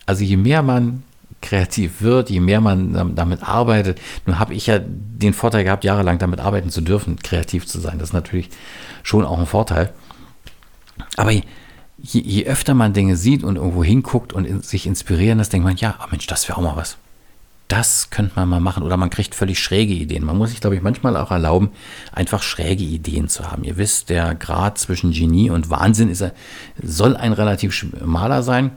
Also 0.07 0.25
je 0.25 0.37
mehr 0.37 0.62
man 0.62 1.05
kreativ 1.41 2.00
wird, 2.00 2.31
je 2.31 2.41
mehr 2.41 2.61
man 2.61 3.14
damit 3.14 3.43
arbeitet, 3.43 4.00
nun 4.26 4.38
habe 4.38 4.55
ich 4.55 4.67
ja 4.67 4.79
den 4.81 5.35
Vorteil 5.35 5.64
gehabt, 5.64 5.85
jahrelang 5.85 6.19
damit 6.19 6.41
arbeiten 6.41 6.71
zu 6.71 6.81
dürfen, 6.81 7.19
kreativ 7.19 7.67
zu 7.67 7.81
sein. 7.81 7.99
Das 7.99 8.09
ist 8.09 8.14
natürlich 8.14 8.49
schon 9.03 9.25
auch 9.25 9.38
ein 9.38 9.47
Vorteil. 9.47 9.93
Aber 11.17 11.31
je, 11.33 11.43
je 11.99 12.47
öfter 12.47 12.75
man 12.75 12.95
Dinge 12.95 13.17
sieht 13.17 13.45
und 13.45 13.57
irgendwo 13.57 13.85
hinguckt 13.85 14.33
und 14.33 14.47
in, 14.47 14.62
sich 14.62 14.87
inspirieren 14.87 15.38
lässt, 15.38 15.53
denkt 15.53 15.67
man, 15.67 15.76
ja, 15.76 15.97
oh 16.03 16.07
Mensch, 16.11 16.26
das 16.26 16.49
wäre 16.49 16.59
auch 16.59 16.62
mal 16.62 16.76
was 16.76 16.97
das 17.68 18.11
könnte 18.11 18.35
man 18.37 18.49
mal 18.49 18.61
machen. 18.61 18.83
Oder 18.83 18.97
man 18.97 19.11
kriegt 19.11 19.35
völlig 19.35 19.59
schräge 19.59 19.94
Ideen. 19.94 20.25
Man 20.25 20.37
muss 20.37 20.50
sich, 20.50 20.61
glaube 20.61 20.76
ich, 20.76 20.83
manchmal 20.83 21.16
auch 21.16 21.30
erlauben, 21.30 21.71
einfach 22.12 22.42
schräge 22.42 22.85
Ideen 22.85 23.28
zu 23.28 23.50
haben. 23.50 23.64
Ihr 23.64 23.76
wisst, 23.76 24.11
der 24.11 24.35
Grad 24.35 24.78
zwischen 24.78 25.12
Genie 25.12 25.50
und 25.50 25.71
Wahnsinn 25.71 26.11
ist, 26.11 26.25
soll 26.83 27.16
ein 27.16 27.33
relativ 27.33 27.73
schmaler 27.73 28.42
sein. 28.42 28.73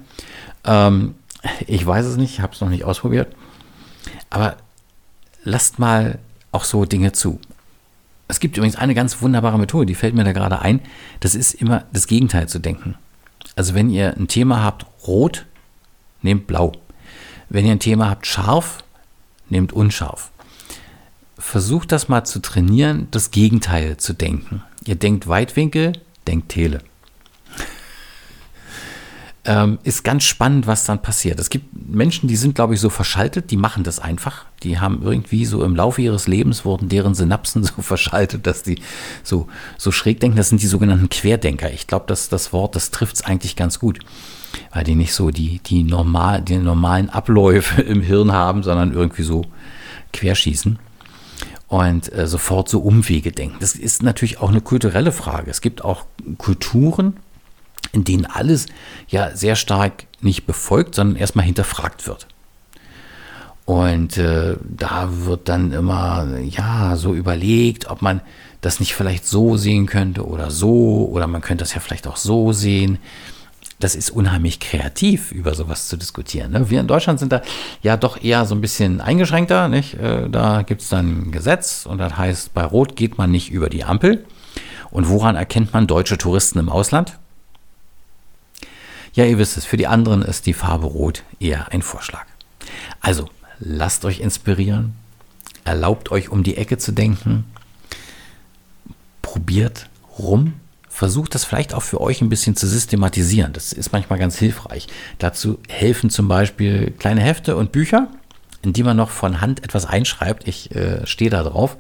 Ähm, 0.64 1.16
ich 1.68 1.86
weiß 1.86 2.06
es 2.06 2.18
nicht, 2.18 2.40
habe 2.40 2.54
es 2.54 2.62
noch 2.62 2.70
nicht 2.70 2.86
ausprobiert. 2.86 3.36
Aber 4.30 4.58
lasst 5.44 5.80
mal 5.80 6.20
auch 6.52 6.64
so 6.64 6.86
Dinge 6.86 7.12
zu. 7.12 7.40
Es 8.28 8.40
gibt 8.40 8.58
übrigens 8.58 8.76
eine 8.76 8.94
ganz 8.94 9.22
wunderbare 9.22 9.58
Methode, 9.58 9.86
die 9.86 9.96
fällt 9.96 10.16
mir 10.16 10.24
da 10.24 10.34
gerade 10.34 10.60
ein. 10.60 10.82
Das 11.20 11.36
ist 11.36 11.54
immer 11.54 11.86
das 11.94 12.08
Gegenteil 12.08 12.50
zu 12.50 12.60
denken. 12.60 12.96
Also 13.56 13.74
wenn 13.74 13.90
ihr 13.90 14.16
ein 14.18 14.28
Thema 14.28 14.64
habt, 14.64 14.86
rot, 15.08 15.46
nehmt 16.22 16.48
blau. 16.48 16.74
Wenn 17.50 17.66
ihr 17.66 17.72
ein 17.72 17.80
Thema 17.80 18.10
habt, 18.10 18.28
scharf, 18.28 18.84
nehmt 19.50 19.74
unscharf. 19.74 20.32
Versucht 21.38 21.92
das 21.92 22.10
mal 22.10 22.24
zu 22.24 22.40
trainieren, 22.40 23.08
das 23.12 23.32
Gegenteil 23.32 23.98
zu 23.98 24.14
denken. 24.14 24.64
Ihr 24.86 24.96
denkt 24.96 25.28
Weitwinkel, 25.28 25.94
denkt 26.26 26.50
Tele. 26.50 26.82
Ähm, 29.50 29.80
ist 29.84 30.04
ganz 30.04 30.26
spannend, 30.26 30.68
was 30.68 30.84
dann 30.84 31.02
passiert. 31.02 31.40
Es 31.40 31.50
gibt 31.50 31.68
Menschen, 31.74 32.28
die 32.28 32.36
sind, 32.36 32.54
glaube 32.54 32.74
ich, 32.74 32.82
so 32.82 32.90
verschaltet, 32.90 33.50
die 33.50 33.58
machen 33.58 33.84
das 33.84 33.98
einfach. 34.00 34.46
Die 34.64 34.80
haben 34.80 35.02
irgendwie 35.02 35.46
so 35.46 35.64
im 35.64 35.76
Laufe 35.76 36.02
ihres 36.02 36.28
Lebens 36.28 36.66
wurden 36.66 36.90
deren 36.90 37.16
Synapsen 37.16 37.64
so 37.64 37.82
verschaltet, 37.82 38.46
dass 38.46 38.64
die 38.64 38.82
so, 39.24 39.48
so 39.78 39.92
schräg 39.92 40.20
denken. 40.20 40.38
Das 40.38 40.50
sind 40.50 40.62
die 40.62 40.68
sogenannten 40.68 41.10
Querdenker. 41.10 41.72
Ich 41.72 41.88
glaube, 41.88 42.06
dass 42.08 42.30
das 42.30 42.52
Wort, 42.52 42.76
das 42.76 42.92
trifft 42.92 43.16
es 43.16 43.24
eigentlich 43.24 43.56
ganz 43.56 43.80
gut 43.80 44.00
weil 44.72 44.84
die 44.84 44.96
nicht 44.96 45.14
so 45.14 45.30
die, 45.30 45.60
die, 45.60 45.84
normal, 45.84 46.42
die 46.42 46.58
normalen 46.58 47.10
Abläufe 47.10 47.82
im 47.84 48.02
Hirn 48.02 48.32
haben, 48.32 48.64
sondern 48.64 48.94
irgendwie 48.94 49.24
so 49.24 49.44
querschießen 50.14 50.80
und 51.68 52.14
äh, 52.14 52.28
sofort 52.28 52.70
so 52.70 52.80
Umwege 52.80 53.32
denken. 53.32 53.58
Das 53.60 53.76
ist 53.76 54.02
natürlich 54.04 54.40
auch 54.40 54.50
eine 54.50 54.62
kulturelle 54.62 55.12
Frage. 55.12 55.52
Es 55.52 55.62
gibt 55.62 55.84
auch 55.84 56.06
Kulturen, 56.38 57.18
in 57.92 58.04
denen 58.04 58.26
alles 58.26 58.68
ja 59.08 59.36
sehr 59.36 59.56
stark 59.56 60.06
nicht 60.22 60.46
befolgt, 60.46 60.96
sondern 60.96 61.18
erstmal 61.18 61.46
hinterfragt 61.46 62.08
wird. 62.08 62.28
Und 63.66 64.18
äh, 64.18 64.56
da 64.64 65.10
wird 65.26 65.50
dann 65.50 65.74
immer 65.74 66.38
ja 66.42 66.96
so 66.96 67.14
überlegt, 67.14 67.90
ob 67.90 68.02
man 68.02 68.22
das 68.62 68.80
nicht 68.80 68.96
vielleicht 68.96 69.28
so 69.28 69.58
sehen 69.58 69.86
könnte 69.86 70.26
oder 70.26 70.52
so, 70.52 71.10
oder 71.12 71.28
man 71.28 71.42
könnte 71.42 71.64
das 71.64 71.74
ja 71.74 71.82
vielleicht 71.82 72.08
auch 72.08 72.18
so 72.18 72.54
sehen 72.54 73.00
das 73.80 73.96
ist 73.96 74.10
unheimlich 74.10 74.60
kreativ, 74.60 75.32
über 75.32 75.54
sowas 75.54 75.88
zu 75.88 75.98
diskutieren. 75.98 76.52
Ne? 76.52 76.70
Wir 76.70 76.80
in 76.80 76.88
Deutschland 76.88 77.20
sind 77.20 77.32
da 77.32 77.42
ja 77.84 77.96
doch 77.96 78.22
eher 78.22 78.46
so 78.46 78.56
ein 78.56 78.62
bisschen 78.62 79.02
eingeschränkter. 79.02 79.68
Nicht? 79.68 79.94
Äh, 79.96 80.30
da 80.30 80.64
gibt 80.64 80.82
es 80.82 80.90
dann 80.90 81.28
ein 81.28 81.32
Gesetz 81.32 81.86
und 81.86 82.00
das 82.00 82.18
heißt, 82.18 82.54
bei 82.54 82.64
Rot 82.64 82.96
geht 82.96 83.18
man 83.18 83.30
nicht 83.32 83.52
über 83.52 83.70
die 83.70 83.84
Ampel. 83.84 84.26
Und 84.90 85.10
woran 85.10 85.36
erkennt 85.36 85.74
man 85.74 85.86
deutsche 85.86 86.18
Touristen 86.18 86.60
im 86.60 86.70
Ausland? 86.70 87.20
Ja, 89.18 89.26
ihr 89.26 89.40
wisst 89.40 89.58
es, 89.58 89.66
für 89.66 89.78
die 89.78 89.88
anderen 89.88 90.22
ist 90.22 90.46
die 90.46 90.54
Farbe 90.54 90.86
Rot 90.86 91.24
eher 91.40 91.72
ein 91.72 91.82
Vorschlag. 91.82 92.28
Also, 93.02 93.28
lasst 93.58 94.06
euch 94.06 94.20
inspirieren, 94.20 94.94
erlaubt 95.64 96.12
euch 96.12 96.30
um 96.30 96.44
die 96.44 96.56
Ecke 96.56 96.78
zu 96.78 96.92
denken, 96.92 97.46
probiert 99.24 99.90
rum 100.20 100.54
versucht 100.88 101.34
das 101.34 101.46
vielleicht 101.46 101.74
auch 101.74 101.82
für 101.82 102.00
euch 102.00 102.22
ein 102.22 102.30
bisschen 102.30 102.56
zu 102.56 102.68
systematisieren. 102.68 103.54
Das 103.54 103.74
ist 103.74 103.92
manchmal 103.92 104.20
ganz 104.20 104.38
hilfreich. 104.38 104.88
Dazu 105.18 105.58
helfen 105.68 106.12
zum 106.12 106.28
Beispiel 106.28 106.92
kleine 106.92 107.22
Hefte 107.22 107.56
und 107.56 107.72
Bücher, 107.72 108.10
in 108.62 108.72
die 108.72 108.84
man 108.84 108.98
noch 108.98 109.10
von 109.10 109.42
Hand 109.42 109.64
etwas 109.64 109.88
einschreibt. 109.88 110.48
Ich 110.48 110.76
äh, 110.76 111.08
stehe 111.08 111.32
da 111.32 111.42
drauf. 111.42 111.76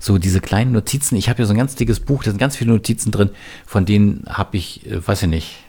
So 0.00 0.18
diese 0.18 0.40
kleinen 0.40 0.72
Notizen. 0.72 1.14
Ich 1.14 1.28
habe 1.28 1.36
hier 1.36 1.46
so 1.46 1.54
ein 1.54 1.58
ganz 1.58 1.76
dickes 1.76 2.00
Buch, 2.00 2.24
da 2.24 2.32
sind 2.32 2.38
ganz 2.38 2.56
viele 2.56 2.72
Notizen 2.72 3.12
drin, 3.12 3.30
von 3.66 3.86
denen 3.86 4.24
habe 4.28 4.56
ich, 4.56 4.84
äh, 4.86 5.06
weiß 5.06 5.22
ich 5.22 5.28
nicht, 5.28 5.65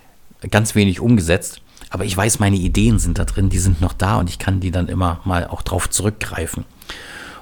ganz 0.49 0.75
wenig 0.75 0.99
umgesetzt. 0.99 1.61
Aber 1.89 2.05
ich 2.05 2.15
weiß, 2.15 2.39
meine 2.39 2.57
Ideen 2.57 2.99
sind 2.99 3.17
da 3.17 3.25
drin, 3.25 3.49
die 3.49 3.59
sind 3.59 3.81
noch 3.81 3.93
da 3.93 4.17
und 4.17 4.29
ich 4.29 4.39
kann 4.39 4.59
die 4.59 4.71
dann 4.71 4.87
immer 4.89 5.21
mal 5.23 5.47
auch 5.47 5.61
drauf 5.61 5.89
zurückgreifen. 5.89 6.65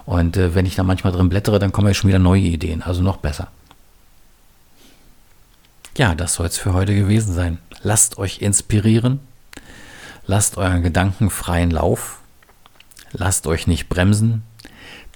Und 0.06 0.38
äh, 0.38 0.54
wenn 0.54 0.66
ich 0.68 0.75
da 0.75 0.84
manchmal 0.84 1.14
drin 1.14 1.30
blättere, 1.30 1.58
dann 1.58 1.72
kommen 1.72 1.88
ja 1.88 1.94
schon 1.94 2.10
wieder 2.10 2.20
neue 2.20 2.42
Ideen, 2.42 2.84
also 2.84 3.02
noch 3.02 3.18
besser. 3.18 3.48
Ja, 5.98 6.14
das 6.14 6.36
soll 6.36 6.46
es 6.46 6.58
für 6.58 6.74
heute 6.74 6.94
gewesen 6.94 7.34
sein. 7.34 7.58
Lasst 7.82 8.18
euch 8.18 8.42
inspirieren. 8.42 9.20
Lasst 10.28 10.58
euren 10.58 10.84
Gedanken 10.84 11.30
freien 11.30 11.72
Lauf. 11.72 12.20
lasst 13.12 13.48
euch 13.48 13.66
nicht 13.68 13.88
bremsen, 13.88 14.44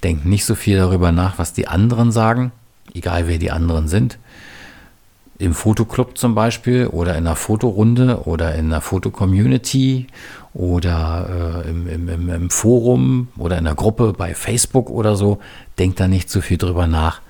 denkt 0.02 0.24
nicht 0.24 0.44
so 0.44 0.54
viel 0.54 0.78
darüber 0.78 1.12
nach, 1.12 1.38
was 1.38 1.52
die 1.52 1.68
anderen 1.68 2.12
sagen, 2.12 2.52
egal 2.94 3.28
wer 3.28 3.38
die 3.38 3.50
anderen 3.50 3.88
sind. 3.88 4.18
Im 5.40 5.54
Fotoclub 5.54 6.18
zum 6.18 6.34
Beispiel 6.34 6.86
oder 6.86 7.16
in 7.16 7.26
einer 7.26 7.34
Fotorunde 7.34 8.26
oder 8.26 8.54
in 8.54 8.66
einer 8.66 8.82
Fotocommunity 8.82 10.06
oder 10.52 11.64
äh, 11.64 11.70
im, 11.70 11.88
im, 11.88 12.28
im, 12.28 12.50
Forum 12.50 13.28
oder 13.38 13.56
in 13.56 13.66
einer 13.66 13.74
Gruppe 13.74 14.12
bei 14.12 14.34
Facebook 14.34 14.90
oder 14.90 15.16
so, 15.16 15.38
denkt 15.78 15.98
da 15.98 16.08
nicht 16.08 16.28
so 16.28 16.42
viel 16.42 16.58
drüber 16.58 16.86
nach. 16.86 17.22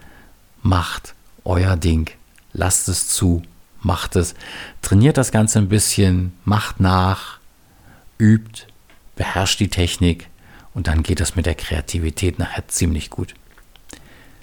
Macht 0.63 1.15
euer 1.45 1.77
Ding, 1.77 2.11
lasst 2.53 2.89
es 2.89 3.07
zu, 3.09 3.43
macht 3.81 4.17
es, 4.17 4.35
trainiert 4.83 5.17
das 5.17 5.31
Ganze 5.31 5.61
ein 5.61 5.69
bisschen, 5.69 6.33
macht 6.45 6.81
nach, 6.81 7.39
übt, 8.19 8.67
beherrscht 9.15 9.61
die 9.61 9.69
Technik 9.69 10.29
und 10.75 10.89
dann 10.89 11.05
geht 11.05 11.21
es 11.21 11.37
mit 11.37 11.47
der 11.47 11.55
Kreativität 11.55 12.41
nachher 12.41 12.67
ziemlich 12.67 13.09
gut. 13.09 13.35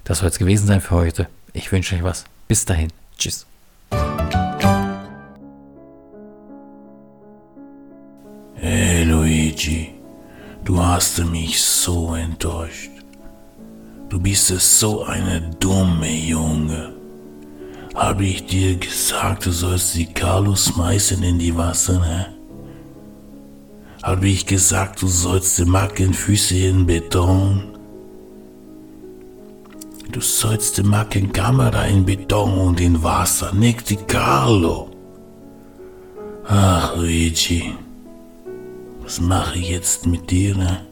Das 0.04 0.20
soll 0.20 0.30
es 0.30 0.40
gewesen 0.40 0.68
sein 0.68 0.80
für 0.80 0.96
heute. 0.96 1.28
Ich 1.52 1.70
wünsche 1.74 1.96
euch 1.96 2.04
was. 2.04 2.24
Bis 2.48 2.64
dahin. 2.64 2.90
Tschüss. 3.18 3.46
Luigi, 9.58 9.90
du 10.66 10.80
hast 10.80 11.18
mich 11.26 11.60
so 11.60 12.14
enttäuscht. 12.14 12.92
Du 14.08 14.20
bist 14.20 14.48
so 14.48 15.04
eine 15.04 15.42
dumme 15.60 16.12
Junge. 16.12 16.94
Habe 17.96 18.26
ich 18.26 18.46
dir 18.46 18.76
gesagt, 18.76 19.48
du 19.48 19.52
sollst 19.52 19.96
die 19.96 20.06
Carlos 20.06 20.66
schmeißen 20.66 21.24
in 21.24 21.40
die 21.40 21.58
Wasser, 21.58 22.00
ne? 22.00 22.28
Habe 24.04 24.28
ich 24.28 24.46
gesagt, 24.46 25.02
du 25.02 25.08
sollst 25.08 25.58
die 25.58 25.66
Mackenfüße 25.66 26.56
in 26.56 26.86
Beton? 26.86 27.64
Du 30.12 30.22
sollst 30.22 30.78
die 30.78 30.84
Mackenkamera 30.84 31.86
in 31.86 32.06
Beton 32.06 32.60
und 32.60 32.80
in 32.80 33.02
Wasser, 33.02 33.54
nicht 33.54 33.90
die 33.90 33.98
Carlo. 33.98 34.92
Ach, 36.48 36.96
Luigi, 36.96 37.74
was 39.08 39.22
mache 39.22 39.58
ich 39.58 39.70
jetzt 39.70 40.06
mit 40.06 40.30
dir, 40.32 40.54
ne? 40.54 40.86